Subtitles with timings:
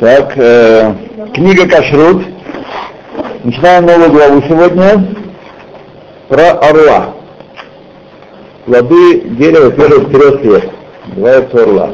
[0.00, 0.94] Так, э,
[1.34, 2.24] книга Кашрут.
[3.42, 5.14] Начинаем новую главу сегодня
[6.28, 7.14] про орла.
[8.66, 10.70] Плоды дерева первых трех лет.
[11.06, 11.90] Называется орла.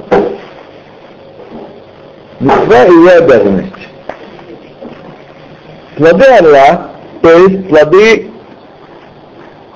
[2.41, 3.73] Мецва и ее обязанность.
[5.96, 6.91] Плоды орла,
[7.23, 8.31] то есть плоды,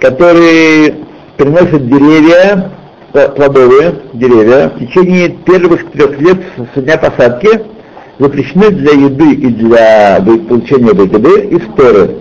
[0.01, 0.97] которые
[1.37, 2.73] приносят деревья,
[3.13, 6.39] плодовые деревья, в течение первых трех лет
[6.75, 7.49] со дня посадки
[8.19, 12.17] запрещены для еды и для получения выгоды из Торы.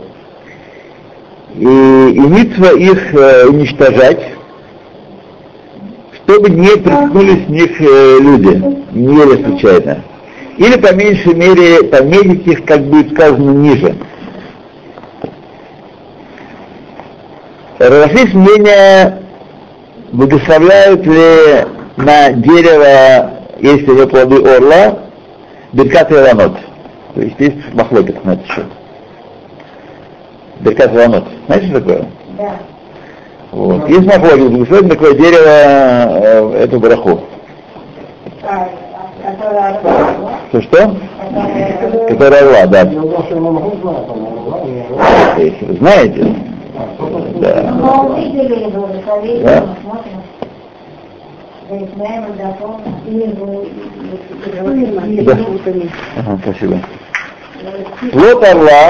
[1.55, 4.21] И, и митва их э, уничтожать,
[6.15, 10.03] чтобы не приткнулись в них э, люди, не ели случайно.
[10.57, 13.95] Или по меньшей мере пометить их, как будет сказано, ниже.
[17.79, 19.26] Разошлись мнения,
[20.11, 21.65] благословляют ли
[21.97, 24.99] на дерево, если вы плоды орла,
[25.73, 26.57] Беркат Иланот.
[27.15, 28.65] То есть есть махлокет на этот счет.
[30.59, 31.25] Беркат Иланот.
[31.47, 32.05] Знаете, что такое?
[32.37, 32.51] Да.
[33.51, 33.89] Вот.
[33.89, 37.21] Есть махлокет, благословить такое дерево, э, эту бараху.
[38.43, 38.67] А,
[40.49, 40.95] Что что?
[42.07, 42.85] которая орла, да.
[42.85, 42.93] Там,
[45.37, 46.46] Если вы знаете.
[47.41, 47.75] Да.
[47.79, 49.61] Но увидели его, благословили, Да.
[49.61, 50.19] мы смотрим.
[51.69, 53.09] Заясняем, дополним, и
[55.23, 55.33] Да.
[56.17, 56.75] Ага, спасибо.
[58.11, 58.83] Плод орла,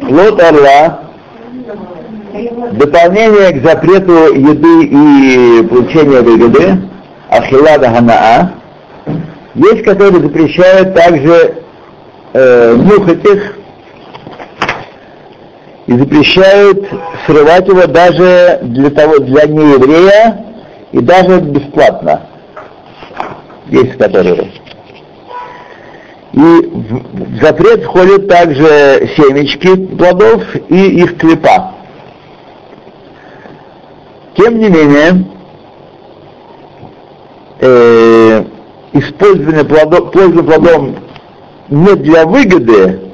[0.00, 1.00] плод орла,
[2.72, 6.76] дополнение к запрету еды и получения выгоды,
[7.30, 8.50] ахилада ганаа,
[9.54, 11.54] есть, которые запрещают также
[12.34, 13.56] э, нюхать их
[15.86, 16.84] и запрещают
[17.26, 20.44] срывать его даже для того, для нееврея
[20.92, 22.22] и даже бесплатно.
[23.66, 24.50] Есть которые.
[26.32, 31.72] И в запрет входят также семечки плодов и их клепа.
[34.36, 35.24] Тем не менее,
[37.60, 38.44] э,
[38.92, 40.96] использование плодов, плодом
[41.70, 43.05] не для выгоды,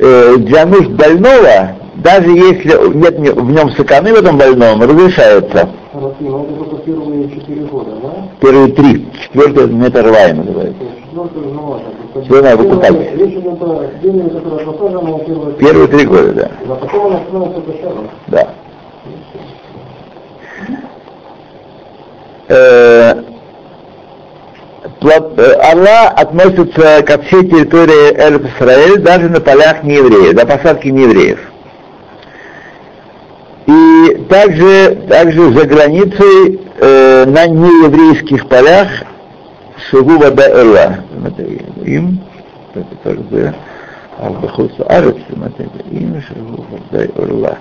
[0.00, 5.68] для нужд больного, даже если нет в нем саканы в этом больном, разрешается.
[5.92, 6.14] Это
[8.40, 10.78] первые три, четвертый метарвай называется.
[10.78, 12.62] То есть четвертый
[14.64, 16.50] посажено на первые три года, да.
[16.68, 17.62] А потом становится.
[18.28, 18.48] Да.
[22.48, 23.22] Э, э,
[25.00, 31.38] Орла относится ко всей территории Эрф Исраэль, даже на полях неевреев, до посадки неевреев.
[33.66, 38.88] И также, также за границей э, на нееврейских полях
[39.90, 40.98] Шигу вода Эрла.
[41.84, 42.20] Им,
[42.74, 43.54] это как бы,
[44.18, 45.16] Албахус Арец,
[45.90, 47.58] им Шигу Эрла.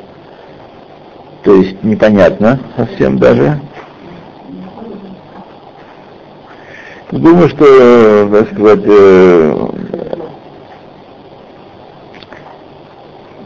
[1.44, 3.59] То есть непонятно совсем даже.
[7.12, 9.68] Думаю, что, э, так сказать, э,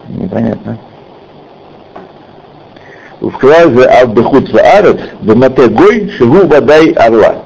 [0.09, 0.77] непонятно.
[3.19, 7.43] В клазе Абдахут Арец, Бемате Гой, Шигу Бадай Орла.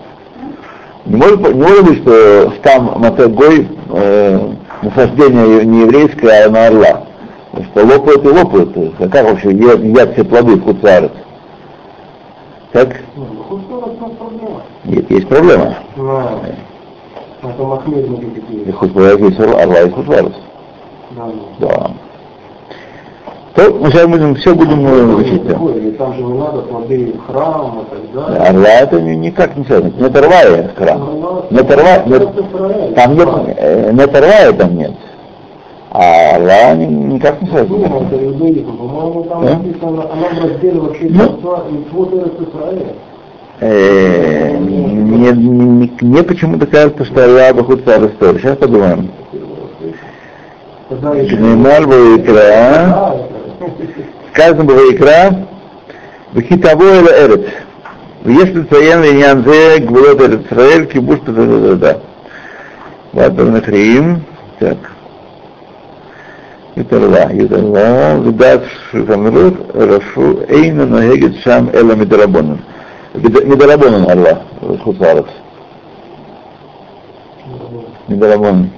[1.05, 4.49] Не может, не может быть, что там Мате Гой э,
[4.83, 7.07] насаждение не еврейское, а на орла.
[7.51, 8.77] Потому что лопают и лопают.
[8.99, 11.11] А как вообще едят, едят все плоды в Хуцарец?
[12.71, 12.95] Так?
[13.15, 14.61] Ну.
[14.85, 15.75] Нет, есть проблема.
[16.05, 17.49] Да.
[17.49, 18.71] Это махмедники И такие.
[18.73, 20.33] хоть есть орла, орла и Хуцарец.
[21.11, 21.29] Да.
[21.59, 21.91] Да.
[23.55, 25.47] То мы сейчас будем, все будем э, учить.
[25.47, 28.49] Такое, и Там же не надо плоды храма и так далее.
[28.49, 29.93] Орла это ни- никак не связано.
[29.97, 31.09] Не оторвая храм.
[31.51, 34.91] Не оторвая, не- там нет, э, не оторвая там нет.
[35.91, 37.77] А орла ни- никак не связано.
[37.85, 38.71] это.
[38.73, 41.23] По-моему, там написано, она в разделе вообще Ну.
[41.71, 42.93] митцвот Эрец Исраэля.
[43.59, 48.37] Э, Мне, мне, мне почему-то кажется, что орла Бахут Царстор.
[48.37, 49.09] Сейчас подумаем.
[50.89, 52.33] Баикра.
[52.33, 53.27] Да, это-
[54.33, 55.47] Сказано Баикра.
[56.33, 57.45] Вахитаво или Эрец.
[58.25, 61.97] Если циен линьян зе гвулот Эрец Исраэль, кибуш да да да да
[63.13, 64.23] Ладно, нахриим.
[64.59, 64.77] Так.
[66.75, 72.59] Ютерла, Ютерла, Видат Шухамрут, Рашу, Эйна Нагегет Шам Эла Медарабонан.
[73.15, 74.39] Медарабонан Аллах,
[74.83, 75.25] Хуцарец.
[78.07, 78.69] Медарабонан.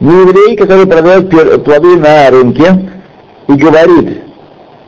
[0.00, 1.30] Не еврей, который продает
[1.64, 2.90] плоды на рынке
[3.48, 4.22] и говорит,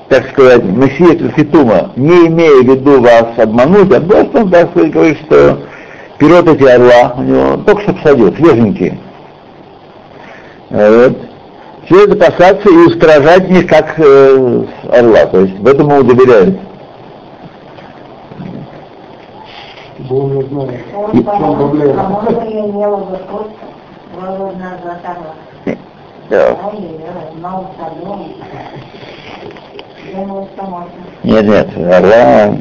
[0.09, 5.19] так сказать, Мессия Фитума, не имея в виду вас обмануть, а просто, так сказать, говорит,
[5.27, 5.59] что
[6.15, 8.99] вперед эти орла, у него только что посадил, свеженькие.
[10.71, 11.17] Вот.
[11.91, 16.59] Это опасаться и устражать них как э, орла, то есть в этом ему доверяют.
[20.13, 20.81] Бог не знает.
[20.95, 21.95] Он В чем проблема?
[22.05, 23.53] помог, я ела бы просто,
[24.21, 25.35] голодная заторла.
[26.29, 26.57] Да.
[30.11, 30.91] Что можно.
[31.23, 32.57] Нет, нет, орла.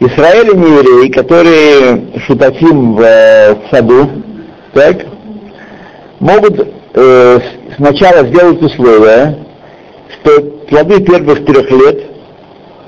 [0.00, 4.08] Израиль не евреи, которые шутатим в, э, в саду,
[4.72, 4.96] так,
[6.18, 7.40] могут э,
[7.76, 9.38] сначала сделать условие,
[10.14, 12.02] что плоды первых трех лет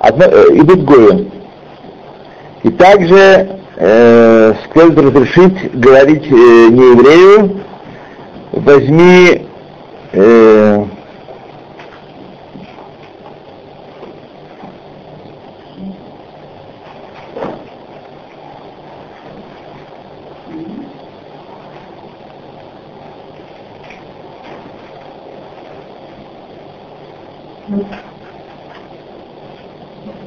[0.01, 1.31] одно- э, идут гою.
[2.67, 7.61] И также э, следует разрешить говорить э, нееврею,
[8.51, 9.47] возьми
[10.13, 10.85] э,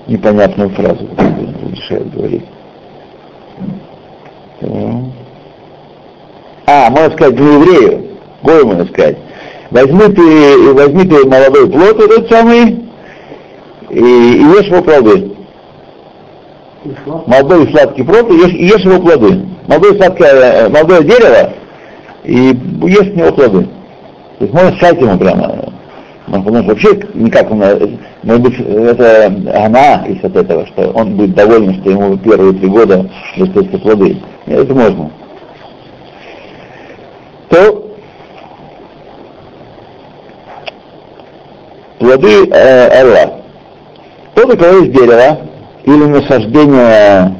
[0.07, 1.09] непонятную фразу
[1.89, 2.45] решает говорить.
[4.61, 5.11] Ну.
[6.65, 8.07] А, можно сказать, не еврею,
[8.43, 9.17] гою можно сказать.
[9.71, 12.85] Возьми ты, возьми ты молодой плод этот самый
[13.89, 15.31] и, и ешь его плоды.
[17.25, 19.45] Молодой сладкий плод и ешь, и ешь его плоды.
[19.67, 21.53] Молодое сладкое, э, молодое дерево
[22.23, 22.57] и
[22.87, 23.67] ешь с него плоды.
[24.37, 25.68] То есть можно сказать ему прямо,
[26.31, 27.63] ну, потому что вообще никак он,
[28.21, 29.33] может быть, это
[29.63, 34.21] она из от этого, что он будет доволен, что ему первые три года достаются плоды.
[34.45, 35.11] Нет, Это можно.
[37.49, 37.95] То
[41.97, 43.33] плоды э, орла.
[44.35, 45.39] Тот, у кого есть дерево
[45.83, 47.33] или насаждение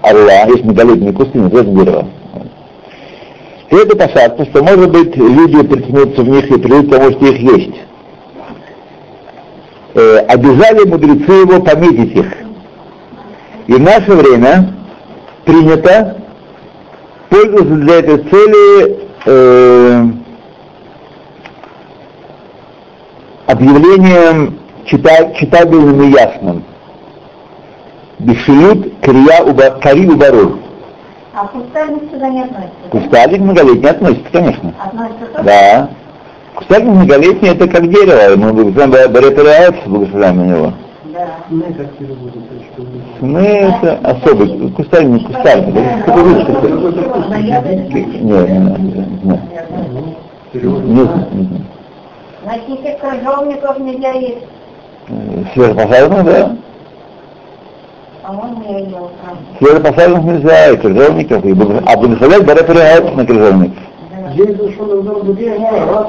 [0.00, 2.06] орла, есть многолетние кусты, называется дерево.
[3.70, 7.80] Следует опасаться, что, может быть, люди приткнутся в них и придут, потому что их есть.
[9.94, 12.26] Э, обязали мудрецы его пометить их.
[13.68, 14.74] И в наше время
[15.44, 16.20] принято
[17.28, 20.06] пользоваться для этой цели э,
[23.46, 26.64] объявлением чита- читабельным и ясным.
[28.18, 30.58] Бешилют крия уба, кари убарур.
[31.32, 32.88] А кустарник сюда не относится?
[32.90, 34.74] Кустарник многолетний относится, конечно.
[34.84, 35.44] Относится тоже?
[35.44, 35.88] Да.
[36.56, 40.72] Кустарник многолетний это как дерево, мы благословляем Баретариац, благословляем на него.
[41.12, 41.26] Да.
[41.50, 42.82] Мы как переводим, то есть, что
[43.22, 46.52] мы- Мы это особый, кустарник, кустарник, это кукурузка.
[47.38, 49.08] Не, не надо, не знаю.
[49.22, 49.38] Ну,
[50.52, 50.94] переводим.
[50.94, 51.62] Не знаю, не знаю.
[52.42, 54.38] Значит, никаких крыжовников нельзя есть.
[55.08, 56.56] Э, Свежепосаженных, да?
[58.22, 59.38] По-моему, я ела там.
[59.58, 63.72] Свежепосаженных нельзя, и крыжовников, и благо- а благословлять Баретариац на крыжовник.
[64.10, 64.32] Да.
[64.34, 66.06] День зашел, на а,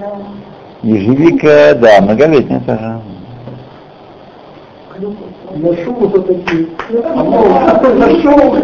[0.00, 0.18] да.
[0.82, 3.00] Ежевика, да, многолетняя тоже.
[5.56, 6.66] На шубу-то такие.
[7.04, 7.46] А мол,
[7.94, 8.56] на шубу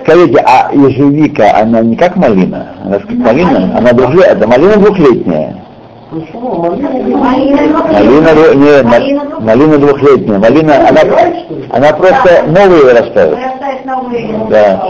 [0.02, 2.74] Скажите, а ежевика, она не как малина?
[2.84, 5.56] Она как малина, она двухлетняя, это малина двухлетняя.
[6.10, 6.62] Почему?
[6.62, 10.38] Малина Малина, дву- не, ма- малина двухлетняя.
[10.38, 11.00] Малина, она,
[11.70, 13.38] она просто новые вырастают.
[14.50, 14.82] Да.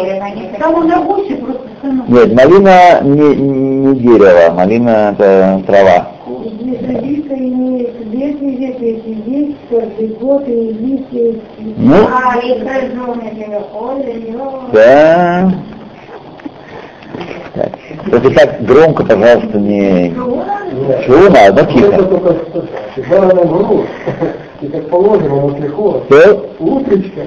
[2.09, 6.09] Нет, малина не, не дерево, малина это трава.
[6.61, 11.41] Ежевика имеет летний век, эти есть каждый год, и листья,
[11.77, 14.53] Ну, А, и крыжовники ходят, ну.
[14.73, 15.51] да.
[17.55, 17.73] Так.
[18.09, 20.15] Только так громко, пожалуйста, не...
[21.05, 22.03] Шуна, одно Это тихо.
[22.05, 22.37] только
[22.93, 23.85] всегда на гру.
[24.61, 26.03] И как положено, вот легко.
[26.09, 26.45] Все?
[26.59, 27.23] Утречка.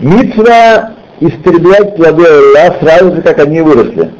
[0.00, 4.10] Митсва истреблять плоды Аллаха сразу же, как они выросли.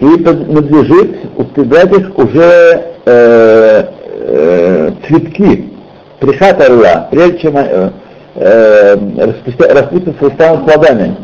[0.00, 3.84] И надлежит устреблять их уже э,
[4.24, 5.71] э, цветки,
[6.22, 7.90] прихат Аллаха, прежде чем э,
[8.36, 11.16] э, и станут плодами.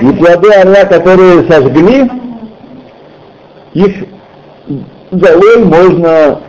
[0.00, 2.10] И плоды орла, которые сожгли,
[3.74, 4.06] их
[5.10, 6.40] залой можно,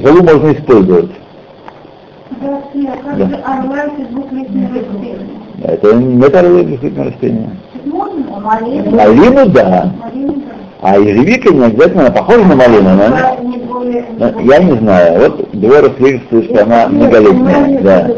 [0.00, 1.10] залу можно использовать.
[5.62, 7.50] А орла это это орлы действительно растения.
[7.86, 8.40] Можно?
[8.40, 8.90] Малину?
[8.90, 9.92] Малину, да.
[10.02, 10.56] Малину, да.
[10.82, 13.36] А ежевика не обязательно она похожа на малину, но она-
[14.18, 15.20] но я не знаю.
[15.20, 17.80] Вот Двора свидетельствует, что она многолетняя.
[17.80, 18.08] Да.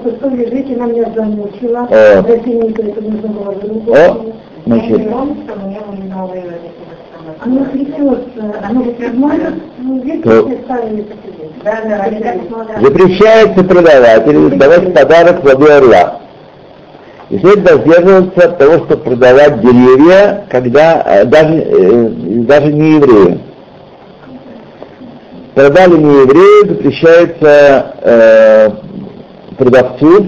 [1.91, 2.23] О.
[3.93, 4.35] О,
[4.67, 5.01] значит,
[7.45, 7.61] Оно.
[8.63, 8.85] Оно
[9.79, 10.03] ну,
[12.81, 16.21] запрещается продавателю давать в подарок плоды орла.
[17.31, 22.09] И следует воздерживаться от того, чтобы продавать деревья, когда э, даже, э,
[22.47, 23.41] даже не еврею.
[25.55, 28.71] Продали не еврею, запрещается э,
[29.59, 30.27] продавцу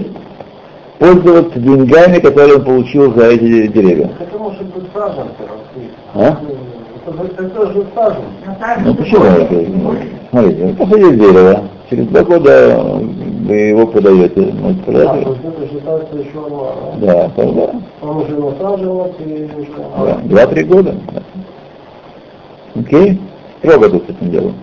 [0.99, 4.11] пользоваться деньгами, которые он получил за эти деревья.
[4.19, 5.43] Это может быть саженка.
[6.13, 6.37] А?
[7.07, 8.17] Это, это же так
[8.85, 9.65] Ну почему это?
[10.29, 13.01] Смотрите, вы посадили дерево, через два года
[13.41, 16.97] вы его продаете, можете Да, то есть это считается еще рано.
[16.97, 17.69] Да, тогда,
[18.01, 19.49] Он уже насаживался и
[20.05, 20.95] да, два-три года.
[21.11, 21.21] да.
[22.79, 23.19] Окей?
[23.59, 24.55] Строго тут с этим делом.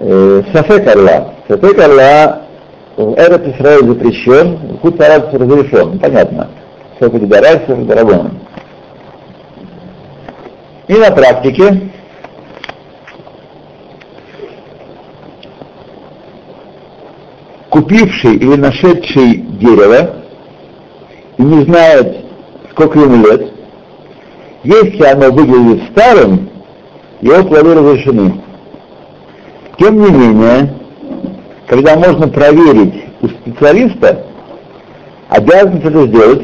[0.00, 1.34] Э, Сафек орла.
[1.48, 2.42] Сафек орла
[2.96, 5.92] в этот Израиль запрещен, в Худ разрешен.
[5.94, 6.48] Ну, Понятно.
[6.96, 8.38] Сколько дарайся, дарабоном.
[10.88, 11.87] И на практике
[17.70, 20.16] купивший или нашедший дерево
[21.36, 22.24] и не знает,
[22.70, 23.52] сколько ему лет,
[24.64, 26.48] если оно выглядит старым,
[27.20, 28.40] его плоды разрешены.
[29.78, 30.74] Тем не менее,
[31.66, 34.24] когда можно проверить у специалиста,
[35.28, 36.42] обязанность это сделать,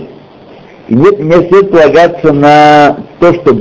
[0.89, 3.57] и нет, не следует полагаться на то, что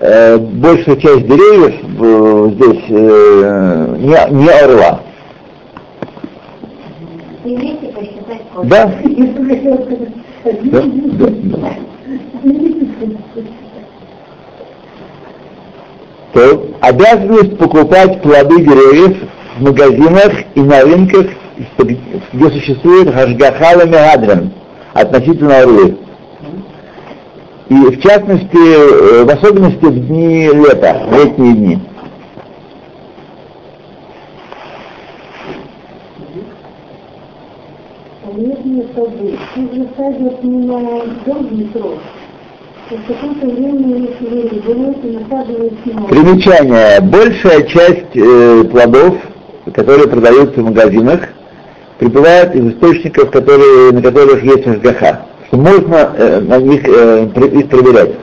[0.00, 5.00] э, большая часть деревьев э, здесь э, не, не орла.
[5.00, 5.18] И вместе
[6.10, 7.29] посчитать сколько.
[8.64, 8.92] Да?
[10.44, 10.82] Да,
[11.12, 11.76] да, да.
[16.32, 19.16] То обязанность покупать плоды деревьев
[19.58, 21.26] в магазинах и на рынках,
[22.32, 24.52] где существует хашгахала мегадрен
[24.92, 25.96] относительно орлы.
[27.68, 31.78] И в частности, э, в особенности в дни лета, в летние дни.
[42.90, 46.08] В времени, если вы берете, насаживаете снова.
[46.08, 47.00] Примечание.
[47.00, 49.14] Большая часть э, плодов,
[49.72, 51.20] которые продаются в магазинах,
[51.98, 57.68] прибывают из источников, которые, на которых есть ажгаха, что можно э, на них э, их
[57.68, 58.14] проверять.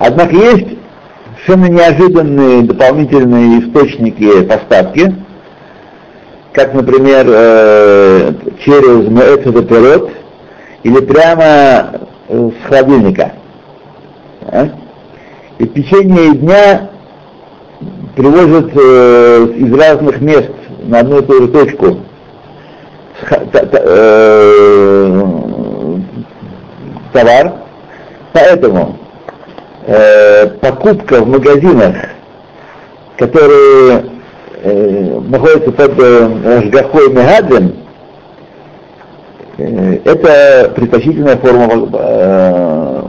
[0.00, 0.66] Однако есть
[1.46, 5.14] совершенно неожиданные дополнительные источники поставки,
[6.58, 8.32] как, например, э,
[8.64, 10.10] через Моэцедаперот
[10.82, 13.32] или прямо э, с холодильника.
[14.42, 14.68] А?
[15.58, 16.90] И в течение дня
[18.16, 20.50] привозят э, из разных мест
[20.82, 21.98] на одну и ту же точку
[23.30, 23.54] э,
[27.12, 27.52] товар.
[28.32, 28.98] Поэтому
[29.86, 31.94] э, покупка в магазинах,
[33.16, 34.17] которые
[34.62, 37.74] э, находятся под э, Ашгахой Мегаден,
[39.58, 43.02] э, это предпочтительная форма э,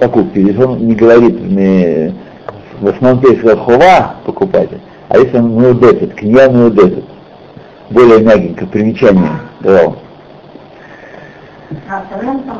[0.00, 0.40] покупки.
[0.40, 2.14] Здесь он не говорит, не,
[2.80, 4.70] в основном здесь хова покупать,
[5.08, 7.04] а если он неудесет, кния неудесет,
[7.90, 9.30] более мягенько, примечание
[9.60, 9.96] давал.
[11.70, 12.02] А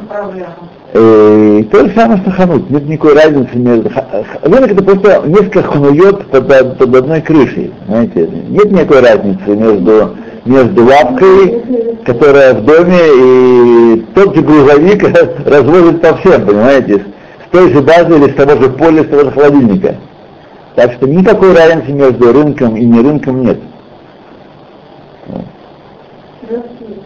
[0.09, 0.55] проблема.
[0.93, 2.69] Э, то же самое, что ханут.
[2.69, 3.91] Нет никакой разницы между...
[4.43, 7.73] Рынок это просто несколько хнует под, од- под одной крышей.
[7.87, 11.63] Знаете, нет никакой разницы между, между лавкой,
[12.05, 15.03] которая в доме, и тот же грузовик
[15.47, 17.03] развозит по всем, понимаете,
[17.47, 19.97] с той же базы или с того же поля, с того же холодильника.
[20.75, 23.59] Так что никакой разницы между рынком и не рынком нет.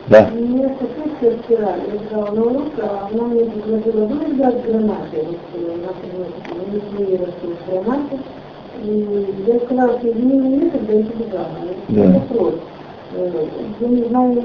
[0.08, 0.30] Да.
[0.30, 5.24] Меня соседка вчера лежала на урок, а она мне предложила, будешь брать гранаты?
[5.24, 6.28] Вот,
[6.72, 8.18] например, растут гранаты.
[8.84, 11.46] И я сказала, что извини, мне некогда, я тебе дам.
[11.88, 12.02] Да.
[12.18, 12.54] Вопрос.
[13.80, 14.42] Я не знаю,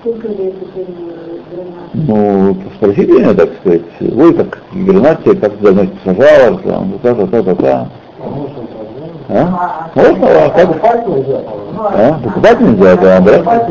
[0.00, 1.90] сколько лет теперь э, гранат.
[1.94, 7.88] Ну, спросите меня, так сказать, вы как гранате, как ты давно сажала, там, та-та-та-та-та.
[8.18, 9.12] А проблема?
[9.28, 9.90] А?
[9.94, 10.68] Можно, а как?
[10.68, 11.82] Покупать нельзя, по-моему.
[11.82, 12.20] А?
[12.22, 13.68] Покупать нельзя, да, да?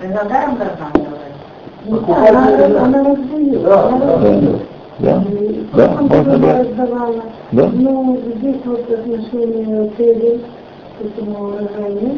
[0.00, 0.90] За даром должна
[2.28, 3.62] она, она раздает.
[3.62, 5.24] Да, она
[5.72, 6.68] да, можно брать.
[7.52, 7.70] Да.
[7.72, 10.40] Ну, здесь вот отношение Телли
[10.98, 12.16] к этому урожаю нет.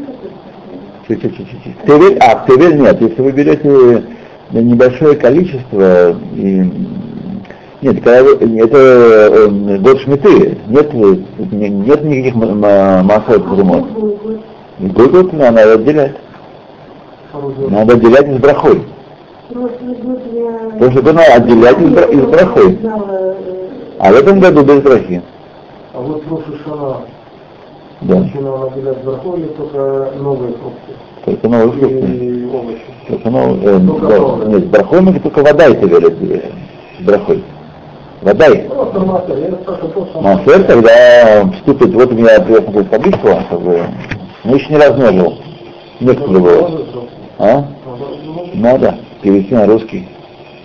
[1.87, 3.00] Тевель, а, Тевель нет.
[3.00, 4.04] Если вы берете
[4.52, 6.70] небольшое количество и,
[7.82, 11.16] Нет, когда вы- это э, год шмиты, нет, э,
[11.50, 13.84] не- нет никаких массовых трумот.
[14.80, 16.12] Год год надо отделять.
[17.70, 18.82] Надо отделять из брахой.
[19.50, 22.78] Прошлый год надо отделять из, бра- из брахой.
[22.82, 23.34] Э,
[23.99, 25.22] А в этом году без брахи.
[25.92, 26.96] А вот Роша Шана,
[28.02, 28.14] Да.
[28.20, 30.92] начинал наделять сверху или только новые фрукты
[31.26, 31.99] Только новые фрукты.
[31.99, 32.82] и овощи?
[33.08, 34.49] Только новые, э, Только да, новые.
[34.49, 36.40] нет, с брахой мы только вода это велят э,
[37.00, 37.44] с брахой.
[38.22, 40.20] Вода и что...
[40.20, 43.80] Массер, когда вступит, вот у меня какую табличку, как бы,
[44.44, 45.34] ну еще не размножил.
[46.00, 46.70] Нет, кто было.
[47.42, 47.64] А?
[48.52, 50.06] Надо перевести на русский.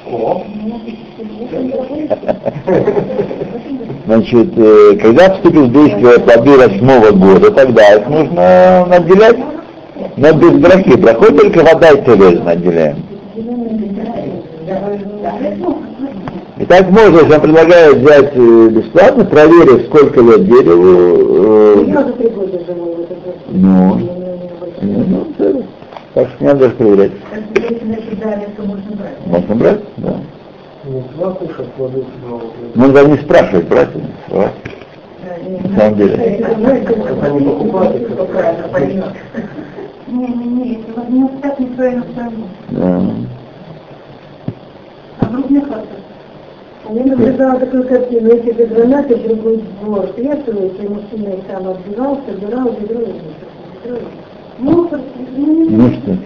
[4.05, 9.37] Значит, э, когда вступит в действие плоды восьмого года, тогда их нужно отделять.
[10.17, 10.97] Но без брахи.
[10.97, 12.97] Проходит только вода и целез мы отделяем.
[16.57, 21.85] Итак, можно, если он предлагает взять э, бесплатно, проверив, сколько лет дереву.
[21.87, 22.05] Я э.
[23.51, 24.07] Ну, Я
[24.81, 25.63] ну, ну.
[26.15, 27.11] Так что не надо даже проверять.
[29.25, 29.81] Можно брать?
[29.97, 30.15] Да.
[30.85, 32.53] не всегда кушать плоды седьмого года.
[32.73, 34.53] Ну, даже не спрашивать, брать или не брать.
[35.69, 36.15] На самом деле.
[36.17, 36.55] Не это
[40.07, 42.47] Не-не-не, если не так неправильно правильно.
[42.69, 43.01] Да.
[45.19, 45.89] А вдруг не хватает?
[46.91, 51.67] Я наблюдала такую картину, если бы гранаты в другой двор свешиваются, и мужчина их там
[51.67, 52.99] отбивал, собирал, и ведро.
[52.99, 54.01] Мусор,
[54.57, 56.17] ну, что?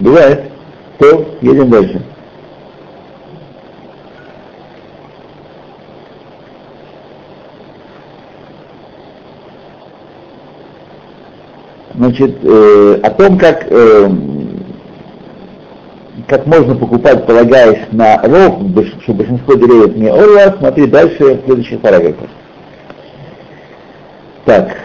[0.00, 0.50] Бывает.
[0.98, 2.02] То, едем дальше.
[11.94, 14.10] Значит, э, о том, как, э,
[16.28, 21.80] как можно покупать, полагаясь на больш- что большинство деревьев не орла, смотри дальше в следующих
[21.80, 22.28] параграфах.
[24.46, 24.76] Так,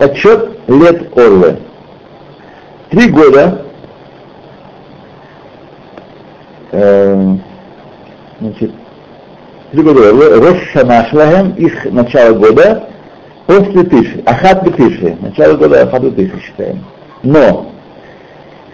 [0.00, 1.58] Подсчет лет Орлы.
[2.88, 3.66] Три года
[6.72, 7.34] э,
[8.40, 8.72] значит,
[9.70, 12.88] три года Орлы, Рошана Шлахем, их начало года,
[13.46, 16.82] после Тиши, Ахат Тиши, начало года Ахат Тиши считаем.
[17.22, 17.70] Но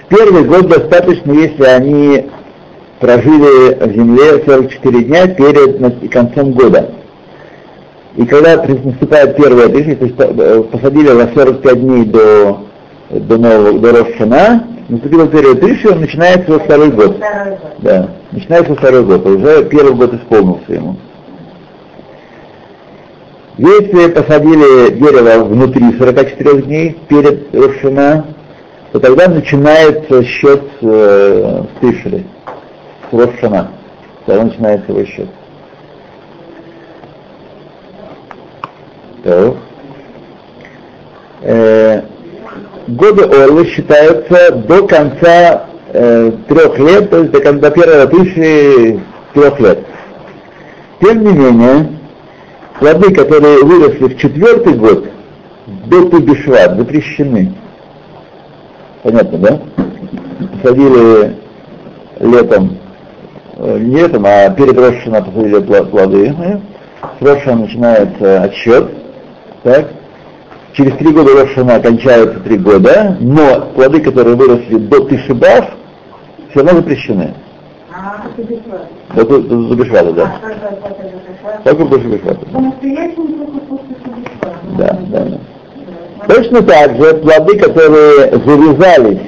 [0.05, 2.31] в первый год достаточно, если они
[3.01, 6.95] прожили в земле 44 дня перед концом года.
[8.17, 12.61] И когда наступает первая тысяча, то есть э, посадили за 45 дней до,
[13.11, 17.19] до нового, до Рошана, наступила первая тысяча, начинается во второй год.
[17.79, 20.97] Да, начинается второй год, а уже первый год исполнился ему.
[23.59, 28.27] Если посадили дерево внутри 44 дней перед Рошана,
[28.93, 32.25] то тогда начинается счет э, с Тишри,
[33.11, 33.73] с Рошана.
[34.25, 35.29] Тогда начинается его счет.
[39.27, 39.57] Так.
[41.43, 42.03] Э,
[42.87, 49.01] годы Орлы считаются до конца э, трех лет, то есть до, до первого тысячи
[49.35, 49.81] трех лет.
[51.01, 51.89] Тем не менее,
[52.79, 55.07] плоды, которые выросли в четвертый год,
[55.87, 57.53] до Тубишват, запрещены.
[59.03, 59.61] Понятно, да?
[60.53, 61.35] Посадили
[62.21, 62.79] летом,
[63.57, 66.33] э, не летом, а перед Рошана посадили плоды.
[67.19, 68.89] С Рошана начинается отсчет.
[69.67, 69.89] Так?
[70.75, 75.71] Через три года Рошана кончаются три года, но плоды, которые выросли до Тишибав,
[76.51, 77.35] все равно запрещены.
[79.17, 80.33] До, до, Тубишвата, да.
[81.65, 82.37] Только после Суббота.
[84.79, 85.39] Да, да, да.
[86.33, 89.19] Точно так же плоды, которые завязались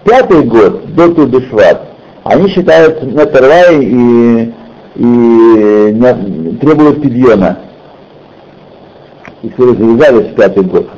[0.00, 1.82] в пятый год до Тубишват,
[2.24, 4.52] они считаются наторвай и,
[4.96, 7.58] и не- требуют пидьона.
[9.42, 10.88] Если вы завязались в пятый год,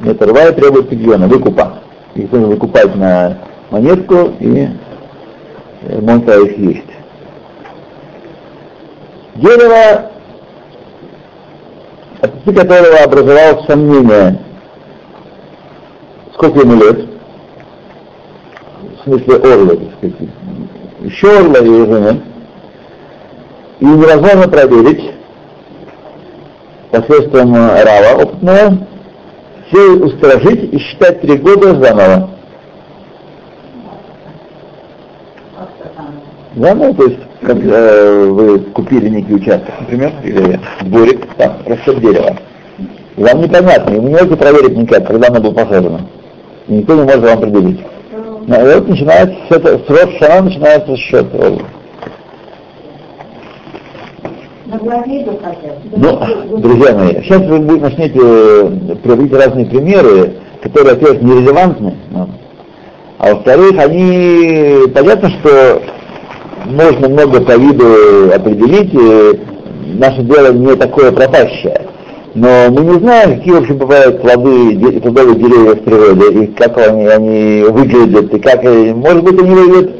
[0.00, 1.80] наторвай требует пидьона, выкупа.
[2.14, 3.38] Их нужно выкупать на
[3.70, 4.68] монетку и
[5.82, 6.84] э, можно их есть.
[9.34, 10.10] Дерево
[12.20, 14.40] от которого образовалось сомнение,
[16.34, 17.08] сколько ему лет,
[18.98, 20.30] в смысле орла, так сказать,
[21.02, 22.22] еще орла уже нет,
[23.80, 25.15] и невозможно проверить
[27.00, 28.78] посредством э, рава опытного,
[29.68, 32.30] все устражить и считать три года заново.
[36.54, 42.36] Заново, то есть, как э, вы купили некий участок, например, или дворик, там растет дерево.
[43.16, 46.00] И вам непонятно, и вы не можете проверить никак, когда оно было посажено.
[46.68, 47.80] И никто не может вам определить.
[48.46, 51.62] Ну, и вот начинается, с этого, с начинается счет Орлы.
[55.96, 61.94] Ну, друзья мои, сейчас вы начнете э, приводить разные примеры, которые, во-первых, нерелевантны,
[63.18, 65.82] а во-вторых, они, понятно, что
[66.66, 68.92] можно много по виду определить,
[69.98, 71.82] наше дело не такое пропащее.
[72.34, 77.06] Но мы не знаем, какие вообще бывают плоды, плодовые деревья в природе, и как они,
[77.06, 79.92] они выглядят, и как, они- может быть, они выглядят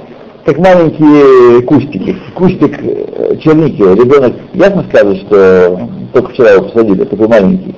[0.47, 2.17] как маленькие кустики.
[2.35, 3.83] Кустик э, черники.
[3.83, 7.75] Ребенок ясно скажет, что только вчера его посадили, такой маленький.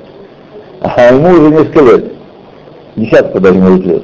[0.83, 2.13] А ему уже несколько лет.
[2.95, 4.03] Десятка даже может лет.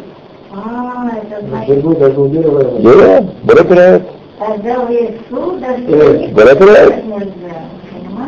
[0.50, 2.82] А, это значит, не делаем.
[2.82, 4.02] Да, Барапирает.
[4.38, 5.82] тогда в лесу даже
[6.56, 7.32] понимаете?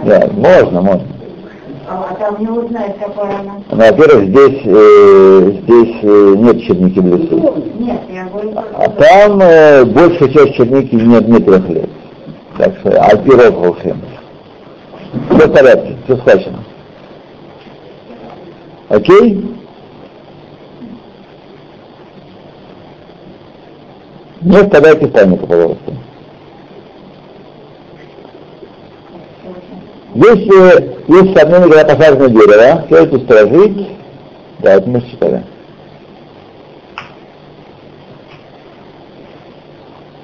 [0.04, 1.15] Да, можно, можно.
[1.88, 3.60] А там не узнать, какой она.
[3.70, 7.62] Но, во-первых, здесь, э, здесь э, нет черники в лесу.
[7.78, 11.88] Нет, я говорю, А там э, большая часть черники нет, не трех лет.
[12.58, 14.00] Так что, а пирог волхем.
[15.30, 16.64] Все в порядке, все схвачено.
[18.88, 19.56] Окей?
[24.40, 25.92] Не впадайте в панику, пожалуйста.
[30.16, 33.88] Если есть сомнения, когда посажено дерево, следует устражить.
[34.60, 35.44] Да, это мы считали.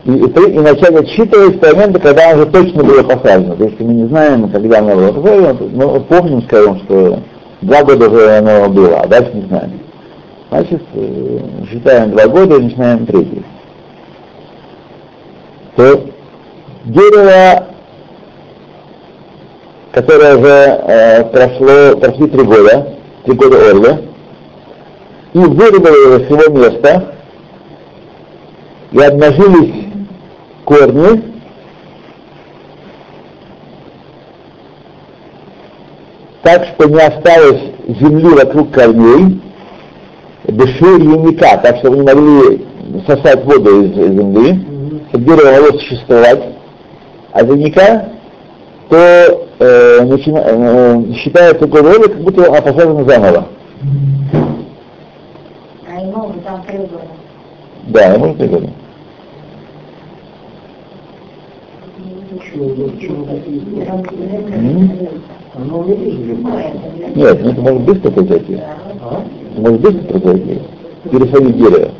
[0.05, 3.55] И, и, и начать отсчитывать с момента, когда оно уже точно было посажено.
[3.55, 7.19] То есть мы не знаем, когда оно было посажено, но помним, скажем, что
[7.61, 9.79] два года уже оно было, а дальше не знаем.
[10.49, 11.39] Значит, э,
[11.71, 13.45] считаем два года и начинаем третий.
[15.77, 16.01] То
[16.87, 17.72] дерево,
[19.93, 23.99] которое уже э, прошло, прошли три года, три года Орлы,
[25.35, 27.15] и вырвали его с его места,
[28.91, 29.87] и обнажились
[30.65, 31.23] корни,
[36.43, 37.63] так что не осталось
[38.01, 39.43] земли вокруг корней,
[40.45, 42.67] дыши яника, так что не могли
[43.07, 44.67] сосать воду из земли,
[45.11, 46.43] чтобы дерево могло существовать,
[47.33, 48.13] а яника,
[48.93, 53.49] то э, начина- э, считается годы как будто она посажена заново.
[55.89, 57.01] а ему уже там три года.
[57.87, 58.69] Да, ему три года.
[65.55, 65.85] Ну,
[67.15, 68.59] Нет, ну это может быстро произойти.
[69.01, 69.25] А?
[69.53, 70.61] Это может быстро произойти.
[71.11, 71.91] Пересадить дерево.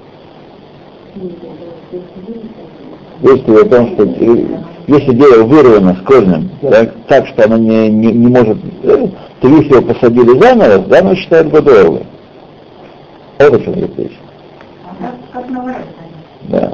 [3.23, 8.13] Если о том, что если дерево вырвано с корнем, так, так, что оно не, не,
[8.13, 9.07] не может, э,
[9.41, 12.03] то если его посадили заново, заново считают годы Орлы.
[13.39, 14.19] Вот о чем идет речь.
[15.01, 15.43] А.
[16.49, 16.73] Да.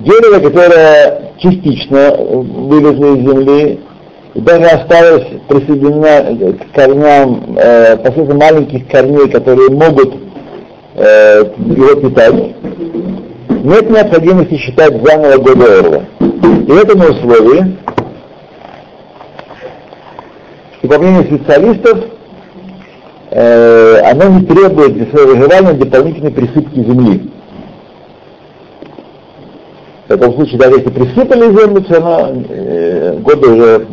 [0.00, 3.80] Дерево, которое частично э, вылезло из земли,
[4.34, 10.14] и даже осталось присоединено к корням э, посредством маленьких корней, которые могут
[10.94, 12.34] э, его питать,
[13.64, 16.02] нет необходимости считать заново годы Орла.
[16.20, 17.76] И это на условии,
[20.78, 22.04] что по мнению специалистов,
[23.30, 27.30] э, оно не требует для своего выживания дополнительной присыпки земли.
[30.08, 33.86] В этом случае, даже если присыпали землю, все равно э, годы уже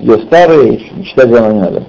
[0.00, 1.82] ее старые, и считать заново не надо.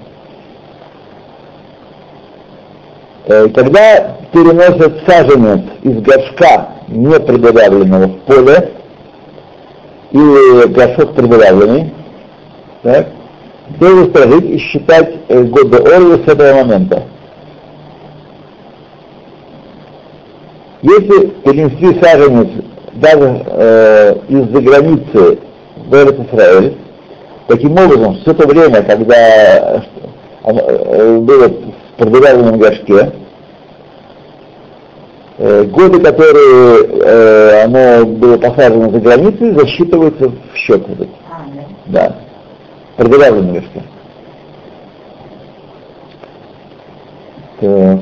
[3.26, 8.72] Э, когда переносят саженец из горшка не предоравленного в поле,
[10.10, 11.92] или горшок предоравленный,
[12.82, 13.08] так,
[13.78, 17.04] то сторожить и считать э, годы Орлы с этого момента.
[20.82, 22.48] Если перенести саженец
[22.94, 25.38] даже э, из-за границы
[25.76, 26.76] в Израиль,
[27.48, 29.82] таким образом, все то время, когда
[30.42, 33.21] оно, э, было в продырявленном горшке, э,
[35.64, 41.08] годы, которые э, оно было посажено за границей, засчитываются в счет этот.
[41.30, 41.42] А,
[41.86, 42.16] да.
[42.96, 43.82] Продырявленном горшке.
[47.60, 48.00] Так.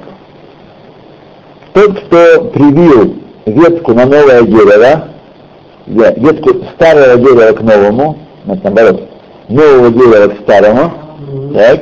[1.73, 5.09] Тот, кто привил ветку на новое дерево,
[5.87, 9.09] ве- ветку старого дерева к новому, наоборот,
[9.49, 10.93] нового дерева к старому,
[11.55, 11.81] так,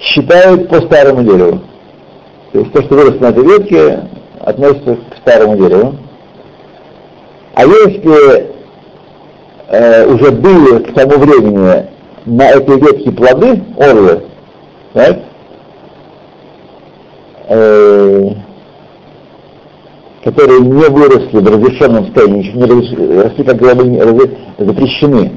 [0.00, 1.60] считают по старому дереву.
[2.54, 4.00] То есть то, что выросло на этой ветке,
[4.38, 5.96] относится к старому дереву.
[7.54, 8.52] А если
[9.70, 11.88] э, уже были к тому времени
[12.26, 14.22] на этой ветке плоды, орлы,
[14.92, 15.18] так,
[17.48, 18.28] э,
[20.22, 25.32] которые не выросли в разрешенном состоянии, еще не росли, как разре- запрещены,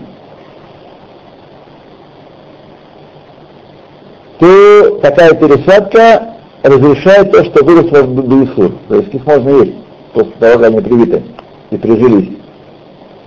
[4.37, 6.36] то такая пересадка
[6.67, 8.71] разрешает то, что выросло в Бейсур.
[8.87, 9.75] То есть их можно есть
[10.13, 11.23] после того, как они привиты
[11.71, 12.29] и прижились.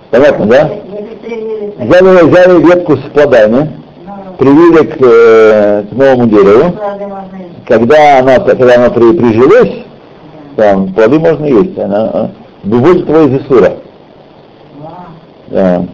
[0.09, 0.71] Понятно, да?
[1.79, 3.71] Взяли, взяли ветку с плодами,
[4.37, 6.75] привили к, э, к новому дереву.
[7.67, 9.85] Когда она, когда она при, прижилась,
[10.57, 11.77] там плоды можно есть.
[11.79, 12.27] Она э,
[12.63, 13.73] выводит его из Исура.
[15.47, 15.85] Да.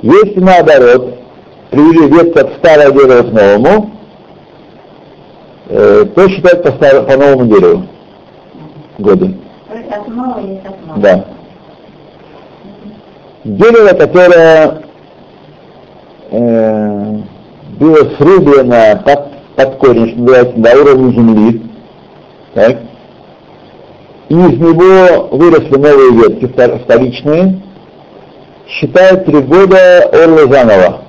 [0.00, 1.14] Если наоборот,
[1.70, 3.90] привели ветку от старого дерева к новому,
[6.02, 7.86] э, то считают по, по новому дереву
[8.98, 9.36] годы.
[10.96, 11.24] Да.
[13.44, 14.82] Дерево, которое
[16.30, 17.18] э,
[17.78, 21.62] было срублено под, под корень, что называется, до уровня земли,
[22.54, 22.78] так,
[24.28, 27.60] и из него выросли новые ветки, втор- вторичные,
[28.68, 31.02] считают три года орла заново.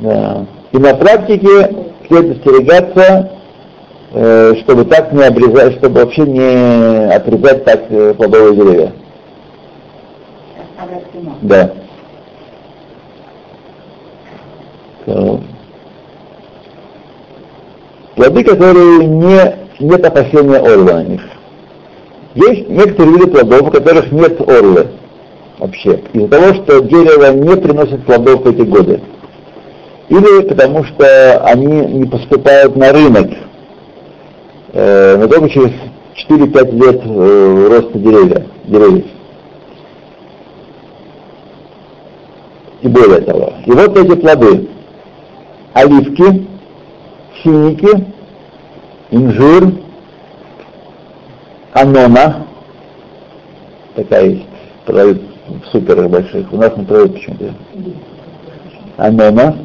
[0.00, 0.46] Да.
[0.74, 1.70] И на практике
[2.08, 3.30] следует остерегаться,
[4.12, 8.92] э, чтобы так не обрезать, чтобы вообще не отрезать так э, плодовые деревья.
[11.42, 11.70] Да.
[18.16, 21.22] Плоды, которые не, нет опасения орла на них.
[22.34, 24.88] Есть некоторые виды плодов, у которых нет орлы
[25.56, 29.00] вообще, из-за того, что дерево не приносит плодов в эти годы.
[30.08, 33.30] Или потому что они не поступают на рынок,
[34.72, 35.72] э, но только через
[36.28, 39.06] 4-5 лет э, роста деревья, деревьев.
[42.82, 43.54] И более того.
[43.64, 44.68] И вот эти плоды.
[45.72, 46.46] Оливки,
[47.42, 48.06] финики,
[49.10, 49.72] инжир,
[51.72, 52.46] анона,
[53.96, 54.46] такая есть,
[54.84, 57.54] продают в суперах больших, у нас не продают почему-то.
[58.96, 59.56] Анона,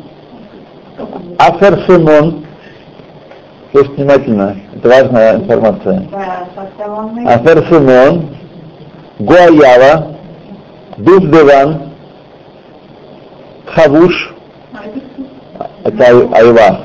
[1.37, 2.45] аферсимон,
[3.71, 6.07] слушайте внимательно, это важная информация.
[7.27, 8.29] Аферсимон,
[9.19, 10.15] гуаява,
[10.97, 11.91] дуздеван,
[13.65, 14.33] хавуш,
[15.83, 16.79] это ай- айва,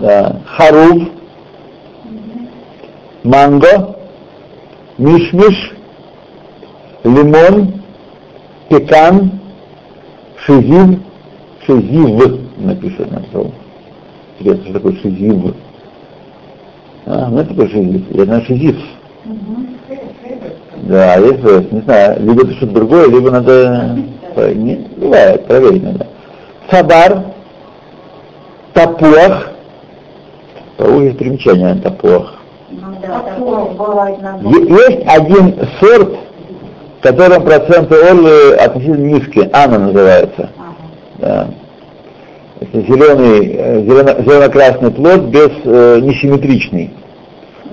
[0.00, 1.08] да, харув,
[3.24, 3.96] манго,
[4.98, 5.72] мишмиш,
[7.04, 7.72] лимон,
[8.68, 9.40] пекан,
[10.44, 11.00] шизив,
[11.66, 13.50] шизив, напишет на слово.
[14.38, 15.54] Интересно, что такое шизив.
[17.06, 18.02] А, ну это такое шизив.
[18.10, 18.76] Я знаю шизив.
[20.82, 23.96] Да, есть, э, не знаю, либо это что-то другое, либо надо,
[24.54, 26.06] не, бывает, проверить надо.
[26.70, 27.24] Сабар,
[28.72, 29.50] тапуах,
[30.76, 32.34] по есть примечание на тапуах.
[34.42, 36.14] Е- Есть один сорт,
[36.98, 40.50] в котором проценты орлы относительно низкие, ана называется.
[41.18, 41.48] Да.
[42.60, 46.90] Это зеленый, э, зелено- зелено-красный плод без э, несимметричный.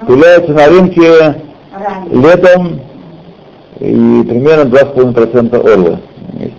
[0.05, 1.35] Появляется на рынке
[2.11, 2.79] летом
[3.79, 5.99] и примерно 2,5% орлы
[6.39, 6.53] есть.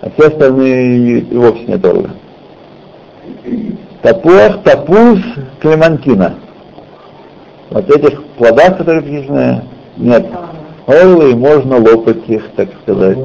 [0.00, 2.10] А все остальные и вовсе нет орлы.
[4.02, 5.20] Тапуах, тапуз,
[5.60, 6.34] клемантина.
[7.70, 9.62] Вот этих плодах, которые написаны,
[9.96, 10.26] нет
[10.86, 13.18] орлы, и можно лопать их, так сказать.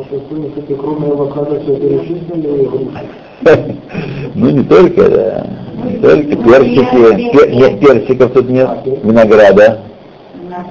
[4.35, 5.47] Ну не только, да.
[5.83, 7.31] Не только персики.
[7.31, 8.69] Пе- нет, персиков тут нет.
[9.03, 9.79] Винограда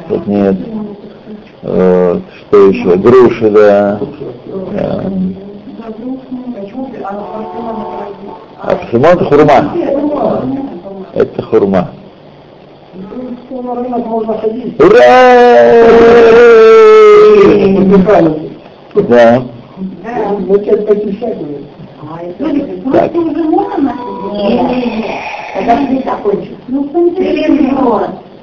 [0.08, 0.56] тут нет.
[1.62, 2.96] Вот, что еще?
[2.96, 4.00] Груши, да.
[4.72, 5.04] Да.
[8.60, 9.74] А псимон это хурма.
[11.14, 11.90] Это хурма.
[14.78, 15.02] Ура!
[19.08, 19.42] Да.
[22.38, 23.12] Посещать.
[23.12, 23.12] Так.
[25.54, 26.50] Подожди, закончу.
[26.68, 27.48] Ну, в принципе,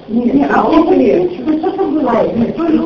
[0.07, 2.55] Не, не, а он он что что бывает?
[2.55, 2.79] То ли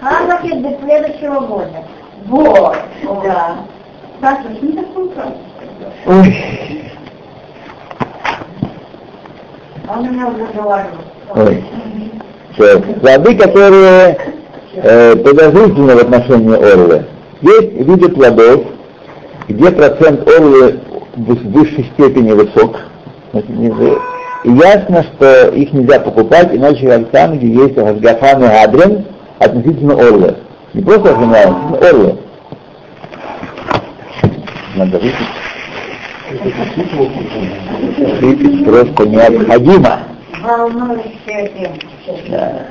[0.00, 1.84] Хазаки до следующего года.
[2.26, 2.76] Вот.
[3.22, 3.56] Да.
[4.20, 5.36] Саша, что не такое правда?
[6.06, 6.36] Ой.
[9.88, 10.98] Он меня уже говорил.
[11.34, 11.64] Ой.
[12.54, 12.80] Всё.
[12.80, 14.18] Плоды, которые
[14.74, 17.04] э, подозрительны в отношении орлы.
[17.40, 18.62] Есть виды плодов,
[19.48, 20.80] где процент орлы
[21.16, 22.76] в высшей степени высок.
[24.44, 29.04] И ясно, что их нельзя покупать, иначе как там, где есть Хашгахан и Адрин,
[29.38, 30.36] относительно орлы.
[30.74, 32.16] Не просто Хашгахан, а орлы.
[34.76, 35.14] надо выпить.
[38.20, 40.00] Выпить просто необходимо.
[40.42, 41.76] Волнующая тема.
[42.28, 42.66] Да.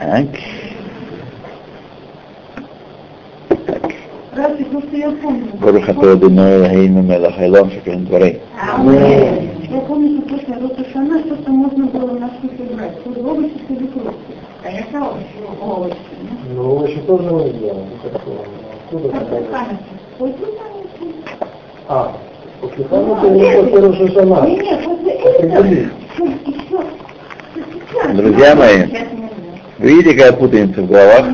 [0.00, 0.26] Так.
[5.60, 8.40] Баруха Тодуной Рахейну Мелахайлом Шакен Дворей.
[8.56, 13.02] Я помню, что после Ротушана что-то можно было на суше брать.
[13.02, 14.14] Тут овощи, тут икру.
[14.62, 15.08] Конечно,
[15.60, 15.96] а овощи.
[16.54, 17.86] Ну, овощи тоже мы делаем.
[18.84, 19.66] Откуда это?
[21.88, 22.12] А,
[22.60, 24.46] после ну, Хана ты не после Ротушана.
[24.46, 25.90] Нет, после этого.
[27.92, 28.84] Друзья мои.
[29.78, 31.26] Вы видите, какая путаница в головах?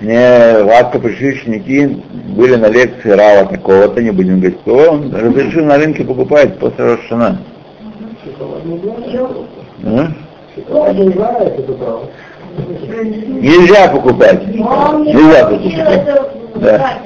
[0.00, 2.02] Мне Ватка пришли ученики,
[2.36, 6.84] были на лекции Рава такого-то, не будем говорить, кто он разрешил на рынке покупать после
[6.84, 7.38] Рошана.
[9.84, 10.08] А?
[13.40, 14.46] Нельзя покупать.
[14.46, 16.04] Нельзя покупать.
[16.56, 16.98] Да.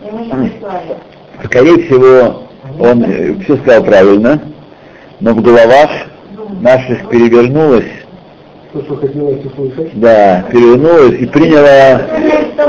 [0.00, 0.96] прислали.
[1.44, 2.42] Скорее всего,
[2.80, 3.04] он
[3.42, 4.40] все сказал правильно,
[5.20, 5.90] но в головах
[6.60, 7.84] наших перевернулось,
[8.72, 9.98] То, что хотелось услышать.
[10.00, 12.02] да, перевернулось и приняло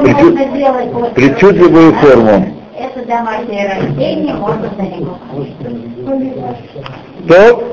[0.03, 2.53] причуд- причудливую форму.
[2.79, 4.69] Это домашнее растение, можно
[7.27, 7.63] То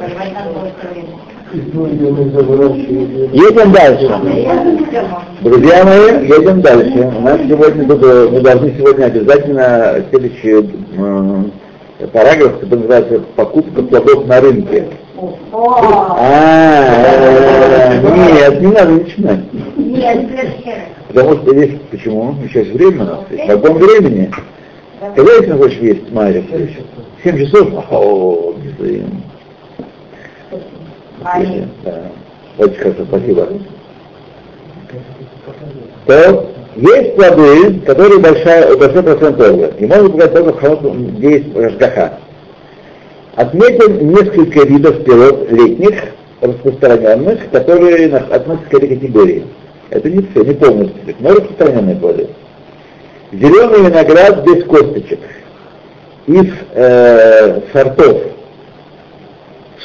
[3.33, 4.09] едем дальше.
[5.43, 7.13] Друзья мои, едем дальше.
[7.17, 11.45] У нас сегодня мы должны сегодня обязательно следующий э,
[12.13, 14.89] параграф, который называется «Покупка плодов на рынке».
[15.53, 17.05] А,
[17.93, 19.41] э, нет, не надо начинать.
[19.77, 20.89] Нет, в.
[21.09, 22.35] Потому что здесь, почему?
[22.43, 24.31] Еще есть время у нас, есть вагон времени.
[25.15, 26.43] Когда если хочешь есть, Майя?
[27.23, 27.73] Семь часов?
[27.91, 28.55] О.
[31.25, 31.69] Али.
[31.85, 32.03] Да.
[32.59, 33.49] Очень хорошо, спасибо.
[36.07, 39.73] То есть плоды, которые большая, большой процент торга.
[39.79, 41.45] И можно показать только в холодном, где.
[43.37, 45.95] Отметим несколько видов пирог летних,
[46.41, 49.45] распространенных, которые относятся к этой категории.
[49.91, 52.29] Это не все, не полностью, но распространенные плоды.
[53.33, 55.21] Зеленый виноград без косточек.
[56.27, 58.23] Из э, сортов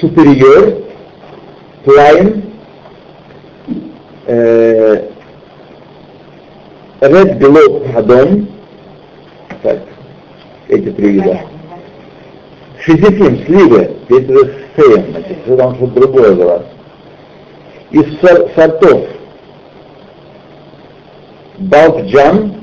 [0.01, 0.83] Superior,
[1.85, 2.43] Plain,
[4.27, 5.03] э,
[7.01, 8.47] Red Globe Адом,
[9.63, 9.79] так,
[10.67, 11.39] эти три вида.
[12.81, 16.65] Шизифим, сливы, здесь уже сейм, значит, это там что-то другое было.
[17.91, 19.03] Из сор- сортов.
[21.57, 22.53] Балкджан,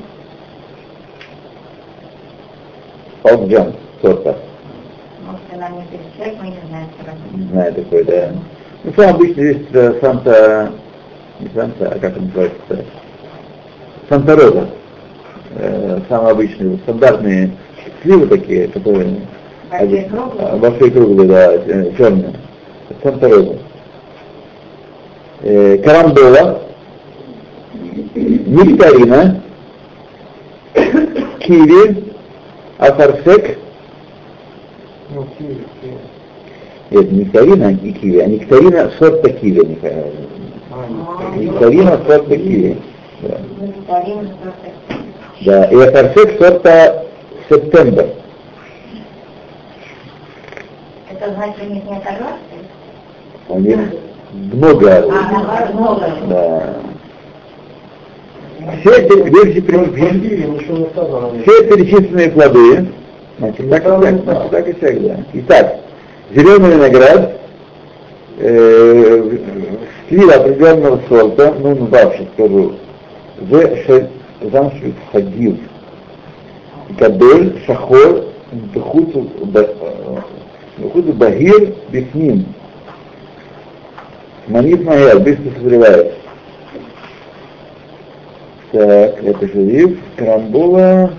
[3.23, 4.37] Балкджан, сорта,
[5.27, 6.89] Может, она не перечислять, мы не знаем
[7.35, 8.33] не знаю такой, да.
[8.85, 10.73] Ну, сам обычно здесь э, Санта,
[11.41, 12.85] не Санта, а как он называется,
[14.09, 14.69] Санта Роза.
[15.57, 17.51] Э, самые обычные, стандартные
[18.03, 19.17] сливы такие, которые
[19.71, 20.57] Большие а, круглые?
[20.61, 22.33] большие круглые, да, э, черные.
[23.03, 23.59] Санта Роза.
[25.43, 26.63] Э, карамбола,
[28.15, 29.43] нектарина,
[31.41, 32.05] киви,
[32.79, 33.59] афарсек,
[35.15, 35.95] Ну, киви, киви.
[36.91, 39.67] нет, не нектарина и киви, а нектарина сорта киви.
[39.67, 40.05] Михаил.
[40.73, 42.77] А, Нектарина сорта киви.
[43.21, 43.39] Да.
[45.45, 47.05] Да, и афарсек сорта
[47.49, 48.07] септембр.
[51.11, 52.57] Это значит, у них нет огласки?
[53.49, 53.79] У них
[54.33, 54.97] много.
[54.97, 56.13] А, наоборот, много.
[56.29, 56.77] Да.
[58.81, 59.13] Все эти,
[60.73, 61.43] не сказано.
[61.43, 62.89] все перечисленные плоды,
[63.39, 65.17] значит, так так, значит, так и так, да.
[65.35, 65.77] Итак,
[66.35, 67.41] зеленый виноград,
[68.39, 69.39] э,
[70.09, 72.75] слива определенного сорта, ну, ну, дальше скажу,
[73.41, 75.57] ше- замшит хагив,
[76.99, 78.25] кабель, шахор,
[80.79, 82.47] бхут багир, бифним.
[84.49, 86.15] Манит Магер, быстро созревает.
[88.71, 91.11] Так, это шериф, карамбола,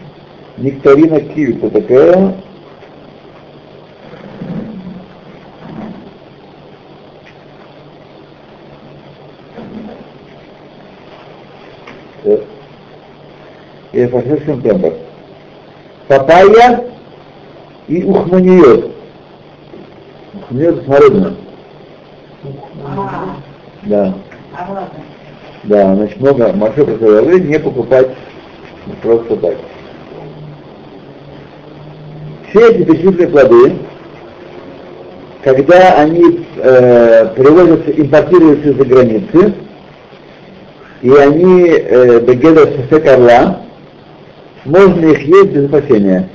[0.58, 2.36] нектарина киви, кто такая?
[13.94, 14.94] И фашист сентябрь.
[16.08, 16.84] Папайя
[17.88, 18.92] и ухманиот.
[20.34, 21.36] Ухманиот смородина.
[23.84, 24.14] Да.
[24.58, 24.90] а.
[25.64, 28.08] Да, значит, много большое предложение не покупать
[29.02, 29.56] просто так.
[32.50, 33.76] Все эти перечисленные плоды,
[35.44, 39.54] когда они э, привозятся, импортируются из-за границы,
[41.08, 43.62] и они э, бегеда сефек орла,
[44.66, 46.28] можно их есть без опасения.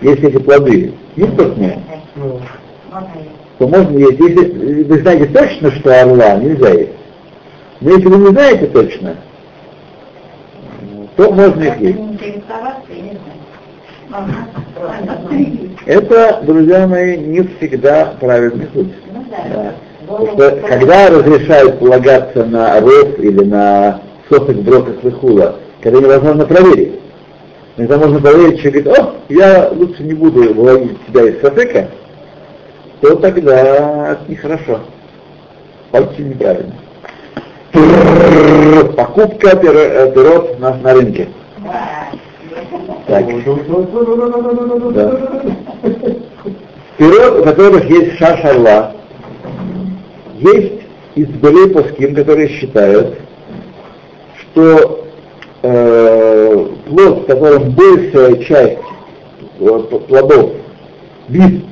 [0.00, 1.78] Если эти плоды невкусные,
[2.14, 2.40] Ну,
[3.58, 4.18] то можно есть.
[4.18, 6.92] Если вы знаете точно, что орла нельзя есть.
[7.82, 9.16] Но если вы не знаете точно,
[11.16, 11.98] то можно их есть.
[15.84, 18.94] Это, друзья мои, не всегда правильный путь.
[19.12, 19.36] Ну да.
[19.52, 19.74] Да.
[20.06, 26.46] Потому что когда разрешают полагаться на ров или на сосок броков и хула, когда невозможно
[26.46, 27.00] проверить.
[27.76, 31.88] Когда можно проверить, человек говорит, о, я лучше не буду выводить себя из сосека,
[33.00, 34.80] то тогда это нехорошо.
[35.92, 36.72] Очень неправильно.
[38.96, 41.28] Покупка пиро- э, на, на рынке.
[43.06, 43.24] Так.
[44.94, 45.20] Да.
[46.96, 48.95] Пирог, у которых есть шаш орла,
[50.38, 50.82] есть
[51.14, 53.18] избылей пуским, которые считают,
[54.40, 55.06] что
[55.62, 58.78] э, плод, в котором большая часть
[59.60, 59.78] э,
[60.08, 60.52] плодов,
[61.28, 61.64] вид,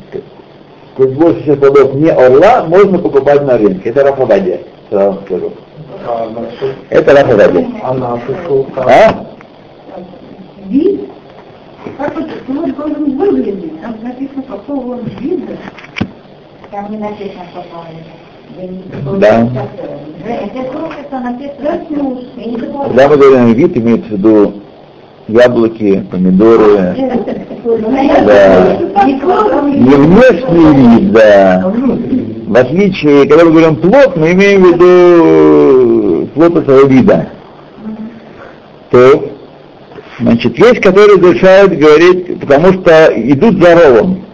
[0.97, 3.91] большая часть плодов не орла, можно покупать на рынке.
[3.91, 4.61] Это Рафабадия,
[4.91, 5.53] сразу вам скажу.
[6.07, 7.69] а наши, Это Рафабадия.
[7.83, 8.83] а наши сколько?
[8.83, 9.27] А?
[10.67, 11.01] Вид?
[11.99, 13.81] Как это плод должен выглядеть?
[13.83, 15.57] Там написано, какого он вида.
[16.71, 18.24] Там не написано, какого он.
[19.19, 19.49] Да.
[22.87, 24.55] Когда мы говорим вид, имеется в виду
[25.29, 26.95] яблоки, помидоры,
[28.27, 28.79] Да.
[29.65, 31.73] не внешний вид, да.
[32.47, 37.29] В отличие, когда мы говорим плод, мы имеем в виду плод этого вида.
[38.91, 39.31] То,
[40.21, 44.25] значит, есть, которые решают говорить, потому что идут за ровом.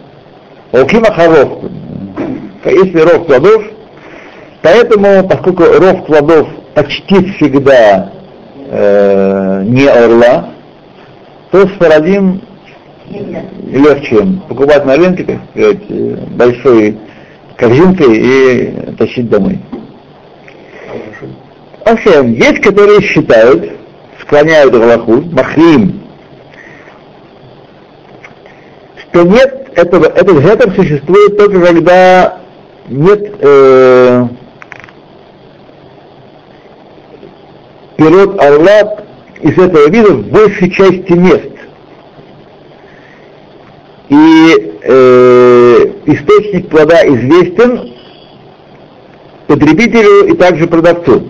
[0.71, 1.49] Окима хоров.
[2.65, 3.63] Если ров плодов,
[4.61, 8.11] поэтому, поскольку ров плодов почти всегда
[8.69, 10.49] э, не орла,
[11.51, 12.41] то с Фарадим
[13.67, 16.97] легче покупать на рынке, так сказать, большой
[17.57, 19.59] корзинкой и тащить домой.
[21.85, 23.71] Вообще, есть, которые считают,
[24.21, 26.01] склоняют Галаху, Махрим,
[29.11, 32.39] что нет этого, этот гетер существует только когда
[32.87, 34.27] нет э,
[38.01, 38.95] пирот орла
[39.41, 41.51] из этого вида в большей части мест.
[44.09, 47.93] И э, источник плода известен
[49.47, 51.27] потребителю и также продавцу.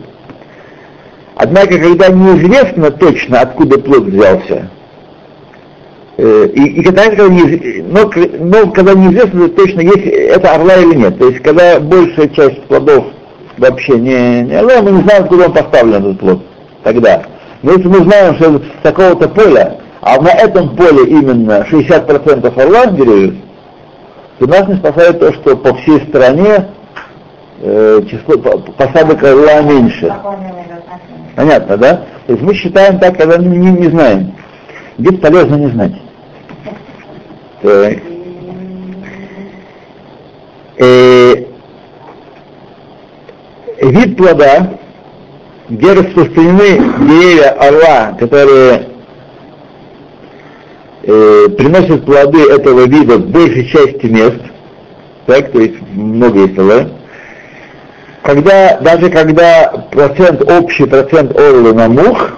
[1.36, 4.70] Однако, когда неизвестно точно, откуда плод взялся,
[6.18, 10.96] э, и, и когда, когда неиз- но, но когда неизвестно точно, есть это орла или
[10.96, 13.06] нет, то есть когда большая часть плодов
[13.58, 16.42] вообще не, не орла, мы не знаем, куда он поставлен, этот плод,
[16.84, 17.24] тогда.
[17.62, 22.88] Но если мы знаем, что с такого-то поля, а на этом поле именно 60% орла
[22.88, 23.36] деревьев,
[24.40, 26.70] то нас не спасает то, что по всей стране
[27.62, 30.12] э, число по- посадок орла меньше.
[31.36, 31.94] Понятно, да?
[32.26, 34.34] То есть мы считаем так, когда не, не, не знаем.
[34.98, 35.94] Здесь полезно не знать.
[37.62, 37.98] Так.
[40.78, 41.46] Э,
[43.82, 44.72] вид плода,
[45.72, 48.88] где распространены деревья орла, которые
[51.04, 54.42] э, приносят плоды этого вида в большей части мест,
[55.28, 56.90] так, то есть много есть орла,
[58.22, 62.32] когда, даже когда процент, общий процент орлы на мух,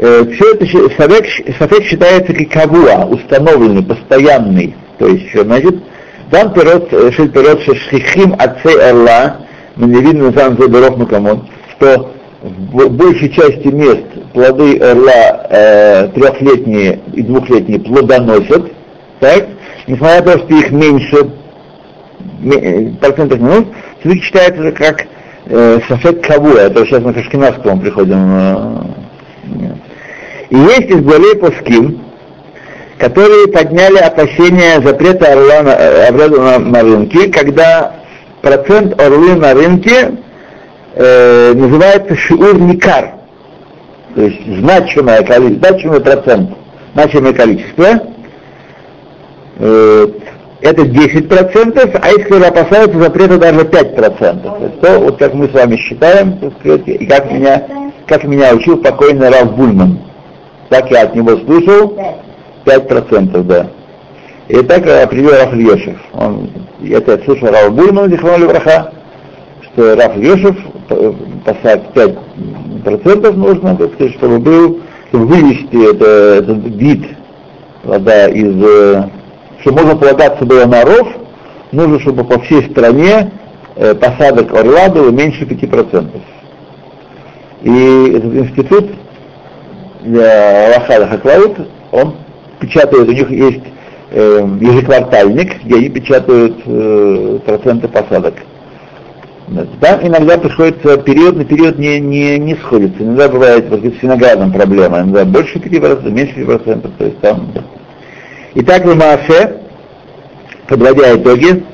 [0.00, 4.74] э, все это щ- сафек считается как кавуа, установленный, постоянный.
[4.98, 5.76] То есть, что значит,
[6.32, 9.36] там пирот, э, шель пирот шехихим отцей орла,
[9.76, 12.12] миневин назан заберов макамон, что
[12.42, 18.72] в бо- большей части мест плоды орла э, трехлетние и двухлетние плодоносят,
[19.20, 19.46] так,
[19.86, 21.30] несмотря на то, что их меньше,
[22.40, 23.68] ме- процентов минут,
[24.00, 25.06] все-таки считается как
[25.46, 28.18] э, сафек каву, это сейчас мы к Ашкенадскому приходим.
[28.38, 28.76] э,
[30.50, 32.00] и есть из болей пуским,
[32.98, 37.99] которые подняли опасения запрета орла на, э, на, на рынке, когда
[38.42, 40.12] процент орлы на рынке
[40.94, 43.14] э, называется шиур никар,
[44.14, 46.50] то есть значимое количество, значимый процент,
[46.94, 47.86] значимое количество,
[49.58, 50.06] э,
[50.62, 54.42] это 10%, а если опасаются запрета даже 5%.
[54.42, 57.66] То, есть то, вот как мы с вами считаем, так сказать, и как меня,
[58.06, 60.00] как меня учил покойный Раф Бульман.
[60.68, 61.96] Так я от него слышал,
[62.64, 63.70] 5%, да.
[64.50, 65.96] И так определил Раф Ильешев.
[66.12, 66.50] Он,
[66.82, 68.92] это я слышал Раф Бульмана, Дихрон Левраха,
[69.62, 71.12] что Раф э,
[71.44, 76.04] посад 5% нужно, так сказать, чтобы был, чтобы вывести это,
[76.42, 77.06] этот вид
[77.84, 79.08] вода из, э,
[79.60, 81.08] чтобы можно полагаться было на ров,
[81.70, 83.30] нужно, чтобы по всей стране
[83.76, 86.08] э, посадок орла было меньше 5%.
[87.62, 88.90] И этот институт
[90.00, 91.56] для Лахада Хаклаут,
[91.92, 92.16] он
[92.58, 93.62] печатает, у них есть
[94.10, 98.34] э, ежеквартальник, где они печатают э, проценты посадок.
[99.80, 103.02] Там иногда приходится период на период не, не, не сходится.
[103.02, 107.52] Иногда бывает вот, с виноградом проблема, иногда больше 5%, меньше 5%, то есть там.
[108.54, 109.56] Итак, в Маасе,
[110.68, 111.64] подводя итоги,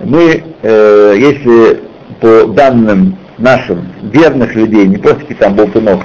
[0.00, 1.80] мы, э, если
[2.20, 6.04] по данным нашим верных людей, не просто там болтунов,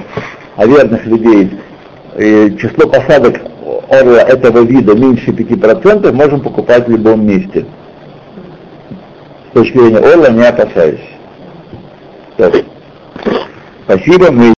[0.56, 1.52] а верных людей,
[2.14, 3.40] э, число посадок
[3.90, 7.66] орла этого вида меньше 5%, можем покупать в любом месте.
[9.50, 11.00] С точки зрения орла не опасаюсь.
[12.36, 12.54] Так.
[13.84, 14.54] Спасибо, мы